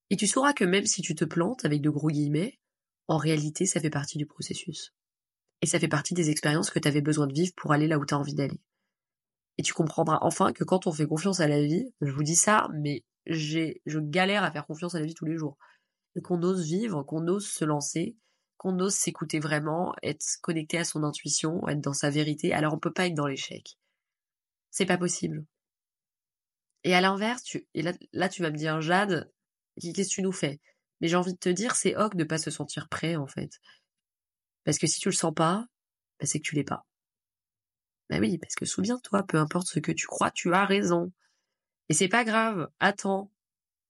[0.10, 2.60] Et tu sauras que même si tu te plantes, avec de gros guillemets,
[3.08, 4.94] en réalité, ça fait partie du processus.
[5.62, 7.98] Et ça fait partie des expériences que tu avais besoin de vivre pour aller là
[7.98, 8.62] où tu as envie d'aller.
[9.58, 12.36] Et tu comprendras enfin que quand on fait confiance à la vie, je vous dis
[12.36, 15.58] ça, mais j'ai, je galère à faire confiance à la vie tous les jours.
[16.24, 18.16] Qu'on ose vivre, qu'on ose se lancer,
[18.58, 22.54] qu'on ose s'écouter vraiment, être connecté à son intuition, être dans sa vérité.
[22.54, 23.78] Alors on peut pas être dans l'échec.
[24.72, 25.46] C'est pas possible.
[26.86, 29.32] Et à l'inverse, et là, tu vas me dire, Jade,
[29.82, 30.62] qu'est-ce que tu nous fais?
[31.02, 33.60] Mais j'ai envie de te dire, c'est ok de pas se sentir prêt, en fait.
[34.66, 35.66] Parce que si tu le sens pas,
[36.20, 36.86] bah, c'est que tu l'es pas.
[38.08, 41.12] Bah oui, parce que souviens-toi, peu importe ce que tu crois, tu as raison.
[41.90, 42.70] Et c'est pas grave.
[42.80, 43.32] Attends.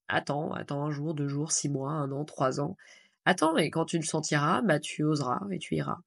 [0.08, 2.78] Attends, attends un jour, deux jours, six mois, un an, trois ans.
[3.26, 5.98] Attends, et quand tu le sentiras, bah tu oseras et tu iras.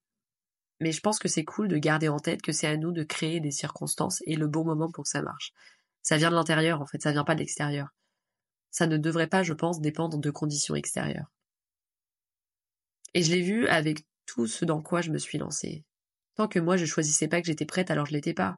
[0.79, 3.03] Mais je pense que c'est cool de garder en tête que c'est à nous de
[3.03, 5.53] créer des circonstances et le bon moment pour que ça marche.
[6.09, 7.89] Ça vient de l'intérieur, en fait, ça vient pas de l'extérieur.
[8.71, 11.31] Ça ne devrait pas, je pense, dépendre de conditions extérieures.
[13.13, 15.83] Et je l'ai vu avec tout ce dans quoi je me suis lancée.
[16.33, 18.57] Tant que moi, je choisissais pas que j'étais prête, alors je l'étais pas.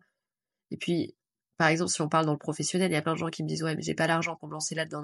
[0.69, 1.13] Et puis,
[1.57, 3.43] par exemple, si on parle dans le professionnel, il y a plein de gens qui
[3.43, 5.03] me disent ouais, mais j'ai pas l'argent pour me lancer là-dedans,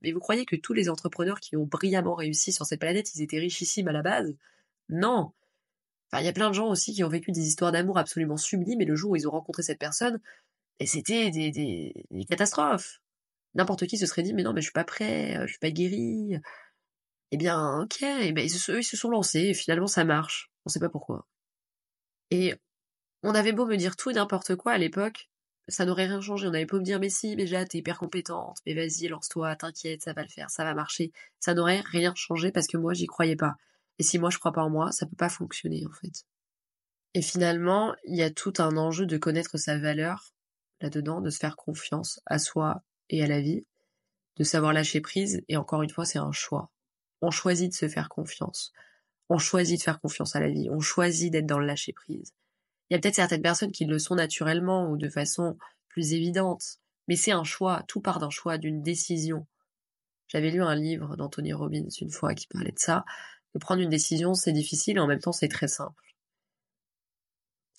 [0.00, 3.22] Mais vous croyez que tous les entrepreneurs qui ont brillamment réussi sur cette planète, ils
[3.22, 4.32] étaient richissimes à la base?
[4.90, 5.32] Non.
[6.16, 8.80] Il y a plein de gens aussi qui ont vécu des histoires d'amour absolument sublimes,
[8.80, 10.20] et le jour où ils ont rencontré cette personne,
[10.80, 11.92] et c'était des,
[12.28, 13.00] catastrophes.
[13.54, 15.58] N'importe qui se serait dit, mais non, mais je suis pas prêt, euh, je suis
[15.58, 16.36] pas guéri.
[17.32, 20.50] Eh bien, ok, et ben, ils, se, ils se sont lancés, et finalement ça marche.
[20.66, 21.26] On sait pas pourquoi.
[22.30, 22.54] Et
[23.22, 25.30] on avait beau me dire tout et n'importe quoi à l'époque,
[25.68, 26.46] ça n'aurait rien changé.
[26.48, 29.54] On avait pas me dire, mais si, mais Jade, t'es hyper compétente, mais vas-y, lance-toi,
[29.56, 31.12] t'inquiète, ça va le faire, ça va marcher.
[31.40, 33.54] Ça n'aurait rien changé parce que moi, j'y croyais pas.
[33.98, 36.24] Et si moi, je crois pas en moi, ça peut pas fonctionner, en fait.
[37.14, 40.32] Et finalement, il y a tout un enjeu de connaître sa valeur
[40.80, 43.64] là-dedans, de se faire confiance à soi et à la vie,
[44.36, 45.42] de savoir lâcher prise.
[45.48, 46.70] Et encore une fois, c'est un choix.
[47.22, 48.72] On choisit de se faire confiance.
[49.28, 50.68] On choisit de faire confiance à la vie.
[50.70, 52.32] On choisit d'être dans le lâcher prise.
[52.88, 55.56] Il y a peut-être certaines personnes qui le sont naturellement ou de façon
[55.88, 59.46] plus évidente, mais c'est un choix, tout part d'un choix, d'une décision.
[60.26, 63.04] J'avais lu un livre d'Anthony Robbins une fois qui parlait de ça.
[63.54, 66.14] De prendre une décision, c'est difficile et en même temps c'est très simple.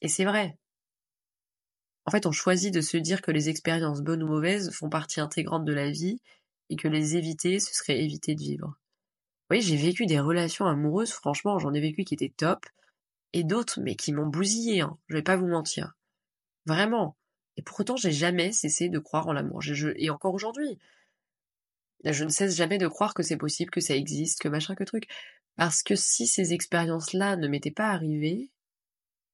[0.02, 0.58] Et c'est vrai.
[2.06, 5.22] En fait, on choisit de se dire que les expériences bonnes ou mauvaises font partie
[5.22, 6.20] intégrante de la vie
[6.70, 8.76] et que les éviter, ce serait éviter de vivre.
[9.50, 12.66] Oui, j'ai vécu des relations amoureuses, franchement, j'en ai vécu qui étaient top,
[13.34, 15.94] et d'autres, mais qui m'ont bousillé, hein, je vais pas vous mentir.
[16.66, 17.18] Vraiment.
[17.58, 19.62] Et pourtant, j'ai jamais cessé de croire en l'amour.
[19.96, 20.80] et encore aujourd'hui.
[22.04, 24.84] Je ne cesse jamais de croire que c'est possible, que ça existe, que machin, que
[24.84, 25.08] truc.
[25.56, 28.50] Parce que si ces expériences-là ne m'étaient pas arrivées,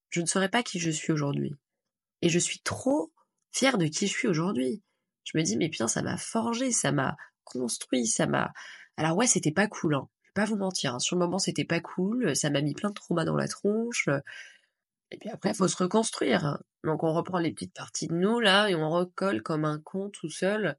[0.10, 1.56] je ne serais pas qui je suis aujourd'hui.
[2.22, 3.12] Et je suis trop
[3.52, 4.82] fière de qui je suis aujourd'hui.
[5.24, 8.54] Je me dis, mais putain, ça m'a forgé, ça m'a construit, ça m'a...
[8.98, 10.08] Alors ouais, c'était pas cool, hein.
[10.24, 10.96] Je vais pas vous mentir.
[10.96, 11.00] Hein.
[11.00, 12.36] Sur le moment, c'était pas cool.
[12.36, 14.08] Ça m'a mis plein de traumas dans la tronche.
[15.12, 16.60] Et puis après, faut se reconstruire.
[16.84, 20.10] Donc on reprend les petites parties de nous, là, et on recolle comme un con
[20.10, 20.78] tout seul.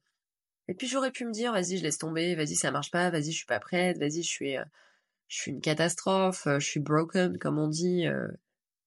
[0.68, 3.32] Et puis j'aurais pu me dire, vas-y, je laisse tomber, vas-y, ça marche pas, vas-y,
[3.32, 4.64] je suis pas prête, vas-y, je suis, euh,
[5.46, 8.06] une catastrophe, euh, je suis broken, comme on dit.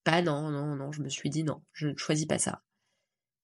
[0.03, 2.63] Pas non, non, non, je me suis dit non, je ne choisis pas ça.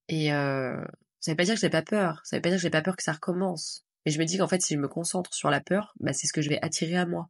[0.07, 0.83] Et euh,
[1.19, 2.81] ça veut pas dire que j'ai pas peur, ça veut pas dire que j'ai pas
[2.81, 3.85] peur que ça recommence.
[4.05, 6.27] Mais je me dis qu'en fait, si je me concentre sur la peur, bah, c'est
[6.27, 7.27] ce que je vais attirer à moi.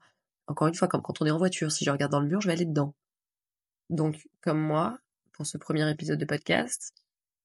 [0.48, 2.40] Encore une fois, comme quand on est en voiture, si je regarde dans le mur,
[2.40, 2.94] je vais aller dedans.
[3.90, 5.00] Donc, comme moi,
[5.34, 6.94] pour ce premier épisode de podcast,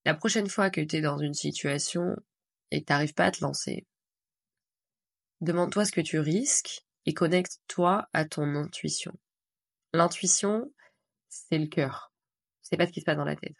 [0.04, 2.16] la prochaine fois que tu es dans une situation
[2.70, 3.86] et que t'arrives pas à te lancer,
[5.40, 9.12] demande-toi ce que tu risques et connecte-toi à ton intuition.
[9.92, 10.70] L'intuition,
[11.32, 12.12] c'est le cœur.
[12.60, 13.56] C'est pas ce qui se passe dans la tête.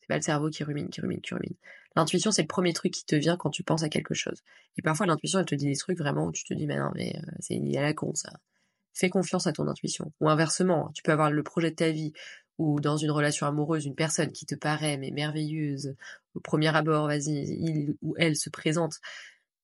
[0.00, 1.56] C'est pas le cerveau qui rumine, qui rumine, qui rumine.
[1.96, 4.42] L'intuition, c'est le premier truc qui te vient quand tu penses à quelque chose.
[4.76, 6.90] Et parfois, l'intuition, elle te dit des trucs vraiment où tu te dis, mais non,
[6.94, 8.32] mais euh, c'est une à la con, ça.
[8.92, 10.12] Fais confiance à ton intuition.
[10.20, 12.12] Ou inversement, tu peux avoir le projet de ta vie
[12.58, 15.96] ou dans une relation amoureuse, une personne qui te paraît mais merveilleuse,
[16.34, 19.00] au premier abord, vas-y, il ou elle se présente.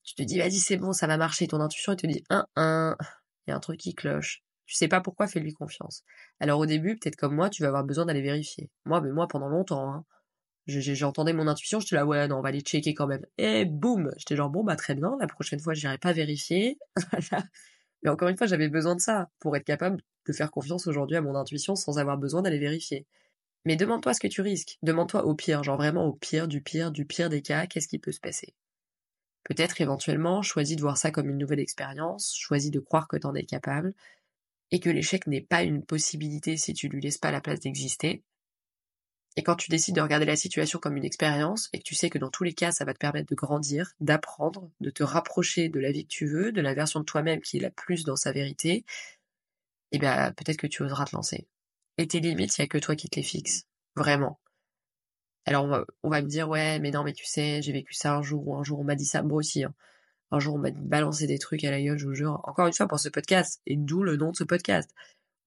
[0.03, 1.47] Tu te dis, vas-y, c'est bon, ça va marcher.
[1.47, 2.97] Ton intuition, elle te dit, un, un,
[3.47, 4.43] il y a un truc qui cloche.
[4.71, 6.05] Tu sais pas pourquoi, fais-lui confiance.
[6.39, 8.71] Alors au début, peut-être comme moi, tu vas avoir besoin d'aller vérifier.
[8.85, 10.05] Moi, mais moi, pendant longtemps, hein,
[10.69, 13.27] j'entendais mon intuition, je te là, ouais, non, on va aller checker quand même.
[13.37, 16.79] Et boum, j'étais genre, bon, bah très bien, la prochaine fois, j'irai pas vérifier.
[18.05, 21.17] Mais encore une fois, j'avais besoin de ça pour être capable de faire confiance aujourd'hui
[21.17, 23.09] à mon intuition sans avoir besoin d'aller vérifier.
[23.65, 24.79] Mais demande-toi ce que tu risques.
[24.85, 27.99] Demande-toi au pire, genre vraiment au pire, du pire, du pire des cas, qu'est-ce qui
[27.99, 28.55] peut se passer?
[29.43, 33.35] Peut-être éventuellement, choisis de voir ça comme une nouvelle expérience, choisis de croire que t'en
[33.35, 33.95] es capable,
[34.71, 38.23] et que l'échec n'est pas une possibilité si tu lui laisses pas la place d'exister,
[39.37, 42.11] et quand tu décides de regarder la situation comme une expérience et que tu sais
[42.11, 45.69] que dans tous les cas, ça va te permettre de grandir, d'apprendre, de te rapprocher
[45.69, 48.05] de la vie que tu veux, de la version de toi-même qui est la plus
[48.05, 48.85] dans sa vérité,
[49.93, 51.47] eh bien, peut-être que tu oseras te lancer.
[51.99, 53.67] Et tes limites, il n'y a que toi qui te les fixes.
[53.97, 54.41] Vraiment.
[55.47, 58.23] Alors, on va, me dire, ouais, mais non, mais tu sais, j'ai vécu ça un
[58.23, 59.65] jour, ou un jour on m'a dit ça, moi aussi.
[59.65, 59.75] Hein.
[60.31, 62.41] Un jour on m'a balancé des trucs à la gueule, je vous jure.
[62.45, 64.95] Encore une fois, pour ce podcast, et d'où le nom de ce podcast.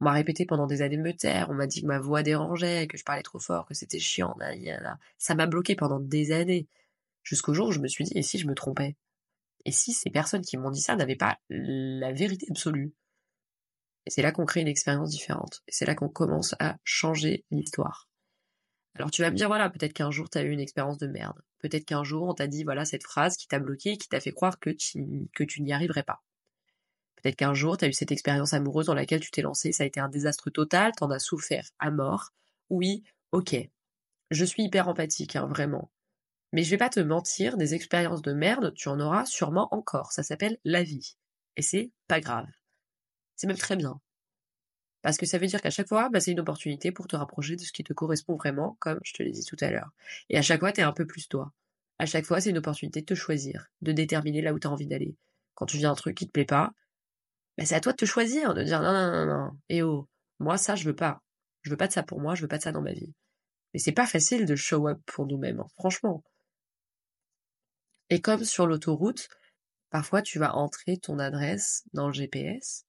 [0.01, 2.23] On m'a répété pendant des années de me taire, on m'a dit que ma voix
[2.23, 4.35] dérangeait, que je parlais trop fort, que c'était chiant,
[5.17, 6.67] ça m'a bloqué pendant des années.
[7.23, 8.97] Jusqu'au jour où je me suis dit, et si je me trompais?
[9.65, 12.93] Et si ces personnes qui m'ont dit ça n'avaient pas la vérité absolue?
[14.05, 15.63] Et c'est là qu'on crée une expérience différente.
[15.69, 18.09] Et c'est là qu'on commence à changer l'histoire.
[18.95, 21.07] Alors tu vas me dire, voilà, peut-être qu'un jour tu as eu une expérience de
[21.07, 21.41] merde.
[21.59, 24.31] Peut-être qu'un jour on t'a dit, voilà, cette phrase qui t'a bloqué, qui t'a fait
[24.31, 26.21] croire que tu n'y arriverais pas.
[27.23, 29.83] Peut-être qu'un jour, tu as eu cette expérience amoureuse dans laquelle tu t'es lancé, ça
[29.83, 32.31] a été un désastre total, t'en as souffert à mort.
[32.69, 33.01] Oui,
[33.31, 33.55] ok.
[34.29, 35.89] Je suis hyper empathique, hein, vraiment.
[36.51, 40.11] Mais je vais pas te mentir, des expériences de merde, tu en auras sûrement encore.
[40.11, 41.15] Ça s'appelle la vie.
[41.55, 42.49] Et c'est pas grave.
[43.37, 44.01] C'est même très bien.
[45.03, 47.57] Parce que ça veut dire qu'à chaque fois, bah, c'est une opportunité pour te rapprocher
[47.57, 49.91] de ce qui te correspond vraiment, comme je te l'ai dit tout à l'heure.
[50.29, 51.51] Et à chaque fois, t'es un peu plus toi.
[51.99, 54.87] À chaque fois, c'est une opportunité de te choisir, de déterminer là où t'as envie
[54.87, 55.15] d'aller.
[55.55, 56.73] Quand tu viens un truc qui te plaît pas,
[57.57, 59.83] bah, c'est à toi de te choisir, de dire non, non, non, non, et eh
[59.83, 60.07] oh,
[60.39, 61.21] moi ça je veux pas.
[61.61, 63.13] Je veux pas de ça pour moi, je veux pas de ça dans ma vie.
[63.73, 66.23] Mais c'est pas facile de show up pour nous-mêmes, hein, franchement.
[68.09, 69.29] Et comme sur l'autoroute,
[69.89, 72.85] parfois tu vas entrer ton adresse dans le GPS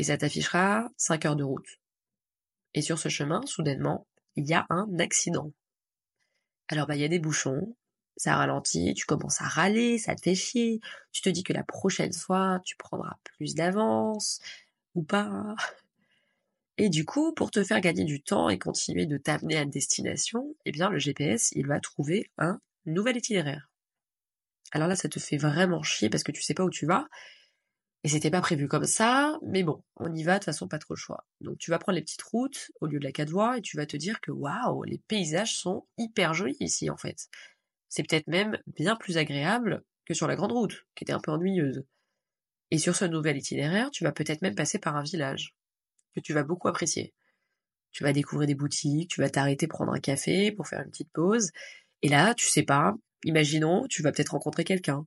[0.00, 1.78] et ça t'affichera 5 heures de route.
[2.72, 5.52] Et sur ce chemin, soudainement, il y a un accident.
[6.68, 7.76] Alors bah il y a des bouchons,
[8.16, 10.80] ça ralentit, tu commences à râler, ça te fait chier,
[11.12, 14.40] tu te dis que la prochaine fois tu prendras plus d'avance
[14.94, 15.54] ou pas.
[16.78, 20.56] Et du coup, pour te faire gagner du temps et continuer de t'amener à destination,
[20.64, 23.68] eh bien le GPS, il va trouver un nouvel itinéraire.
[24.72, 27.06] Alors là, ça te fait vraiment chier parce que tu sais pas où tu vas.
[28.02, 30.78] Et c'était pas prévu comme ça, mais bon, on y va, de toute façon, pas
[30.78, 31.26] trop le choix.
[31.40, 33.84] Donc tu vas prendre les petites routes au lieu de la quatre et tu vas
[33.86, 37.28] te dire que waouh, les paysages sont hyper jolis ici en fait.
[37.88, 41.30] C'est peut-être même bien plus agréable que sur la grande route, qui était un peu
[41.30, 41.84] ennuyeuse.
[42.70, 45.54] Et sur ce nouvel itinéraire, tu vas peut-être même passer par un village
[46.14, 47.12] que tu vas beaucoup apprécier.
[47.92, 51.12] Tu vas découvrir des boutiques, tu vas t'arrêter prendre un café pour faire une petite
[51.12, 51.50] pause.
[52.02, 55.06] Et là, tu sais pas, imaginons, tu vas peut-être rencontrer quelqu'un.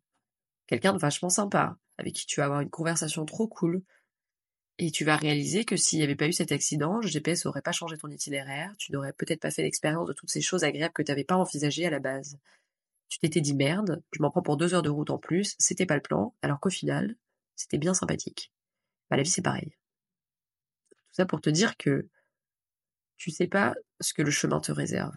[0.68, 3.84] Quelqu'un de vachement sympa, avec qui tu vas avoir une conversation trop cool.
[4.80, 7.62] Et tu vas réaliser que s'il n'y avait pas eu cet accident, le GPS aurait
[7.62, 10.94] pas changé ton itinéraire, tu n'aurais peut-être pas fait l'expérience de toutes ces choses agréables
[10.94, 12.40] que tu n'avais pas envisagées à la base.
[13.10, 15.86] Tu t'étais dit merde, je m'en prends pour deux heures de route en plus, c'était
[15.86, 17.16] pas le plan, alors qu'au final,
[17.56, 18.52] c'était bien sympathique.
[19.10, 19.78] Bah, la vie c'est pareil.
[20.90, 22.08] Tout ça pour te dire que
[23.18, 25.16] tu sais pas ce que le chemin te réserve.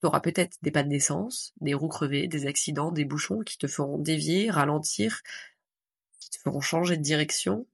[0.00, 3.66] Tu auras peut-être des pas d'essence, des roues crevées, des accidents, des bouchons qui te
[3.66, 5.22] feront dévier, ralentir,
[6.20, 7.66] qui te feront changer de direction.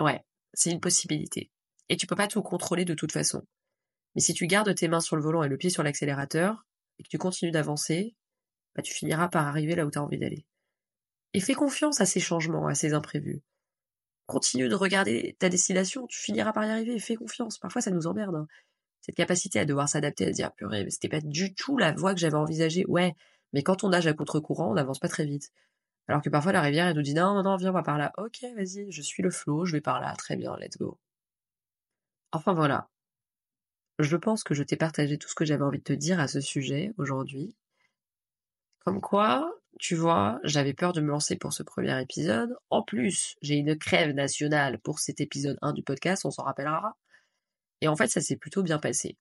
[0.00, 1.50] Ouais, c'est une possibilité.
[1.88, 3.46] Et tu peux pas tout contrôler de toute façon.
[4.14, 6.66] Mais si tu gardes tes mains sur le volant et le pied sur l'accélérateur,
[6.98, 8.16] et que tu continues d'avancer,
[8.74, 10.46] bah tu finiras par arriver là où tu as envie d'aller.
[11.34, 13.42] Et fais confiance à ces changements, à ces imprévus
[14.28, 17.58] continue de regarder ta destination, tu finiras par y arriver, fais confiance.
[17.58, 18.36] Parfois, ça nous emmerde.
[18.36, 18.46] Hein.
[19.08, 22.20] Cette capacité à devoir s'adapter, à dire, purée, c'était pas du tout la voie que
[22.20, 22.84] j'avais envisagée.
[22.88, 23.14] Ouais,
[23.54, 25.50] mais quand on nage à contre-courant, on n'avance pas très vite.
[26.08, 28.12] Alors que parfois, la rivière, elle nous dit, non, non, viens, on va par là.
[28.18, 30.14] Ok, vas-y, je suis le flot, je vais par là.
[30.18, 30.98] Très bien, let's go.
[32.32, 32.90] Enfin, voilà.
[33.98, 36.28] Je pense que je t'ai partagé tout ce que j'avais envie de te dire à
[36.28, 37.56] ce sujet aujourd'hui.
[38.80, 42.54] Comme quoi, tu vois, j'avais peur de me lancer pour ce premier épisode.
[42.68, 46.94] En plus, j'ai une crève nationale pour cet épisode 1 du podcast, on s'en rappellera.
[47.80, 49.16] Et en fait, ça s'est plutôt bien passé.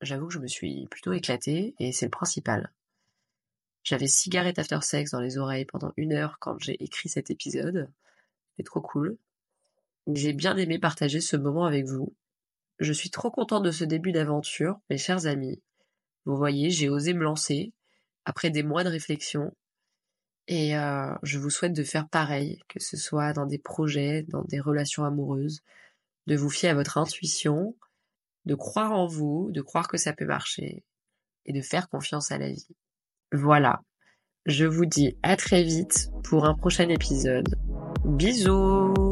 [0.00, 2.72] J'avoue que je me suis plutôt éclatée, et c'est le principal.
[3.84, 7.90] J'avais cigarette after sex dans les oreilles pendant une heure quand j'ai écrit cet épisode.
[8.50, 9.16] C'était trop cool.
[10.12, 12.14] J'ai bien aimé partager ce moment avec vous.
[12.78, 15.60] Je suis trop contente de ce début d'aventure, mes chers amis.
[16.24, 17.72] Vous voyez, j'ai osé me lancer,
[18.24, 19.54] après des mois de réflexion.
[20.48, 24.42] Et euh, je vous souhaite de faire pareil, que ce soit dans des projets, dans
[24.42, 25.62] des relations amoureuses,
[26.26, 27.76] de vous fier à votre intuition,
[28.44, 30.84] de croire en vous, de croire que ça peut marcher,
[31.46, 32.76] et de faire confiance à la vie.
[33.32, 33.80] Voilà.
[34.46, 37.54] Je vous dis à très vite pour un prochain épisode.
[38.04, 39.11] Bisous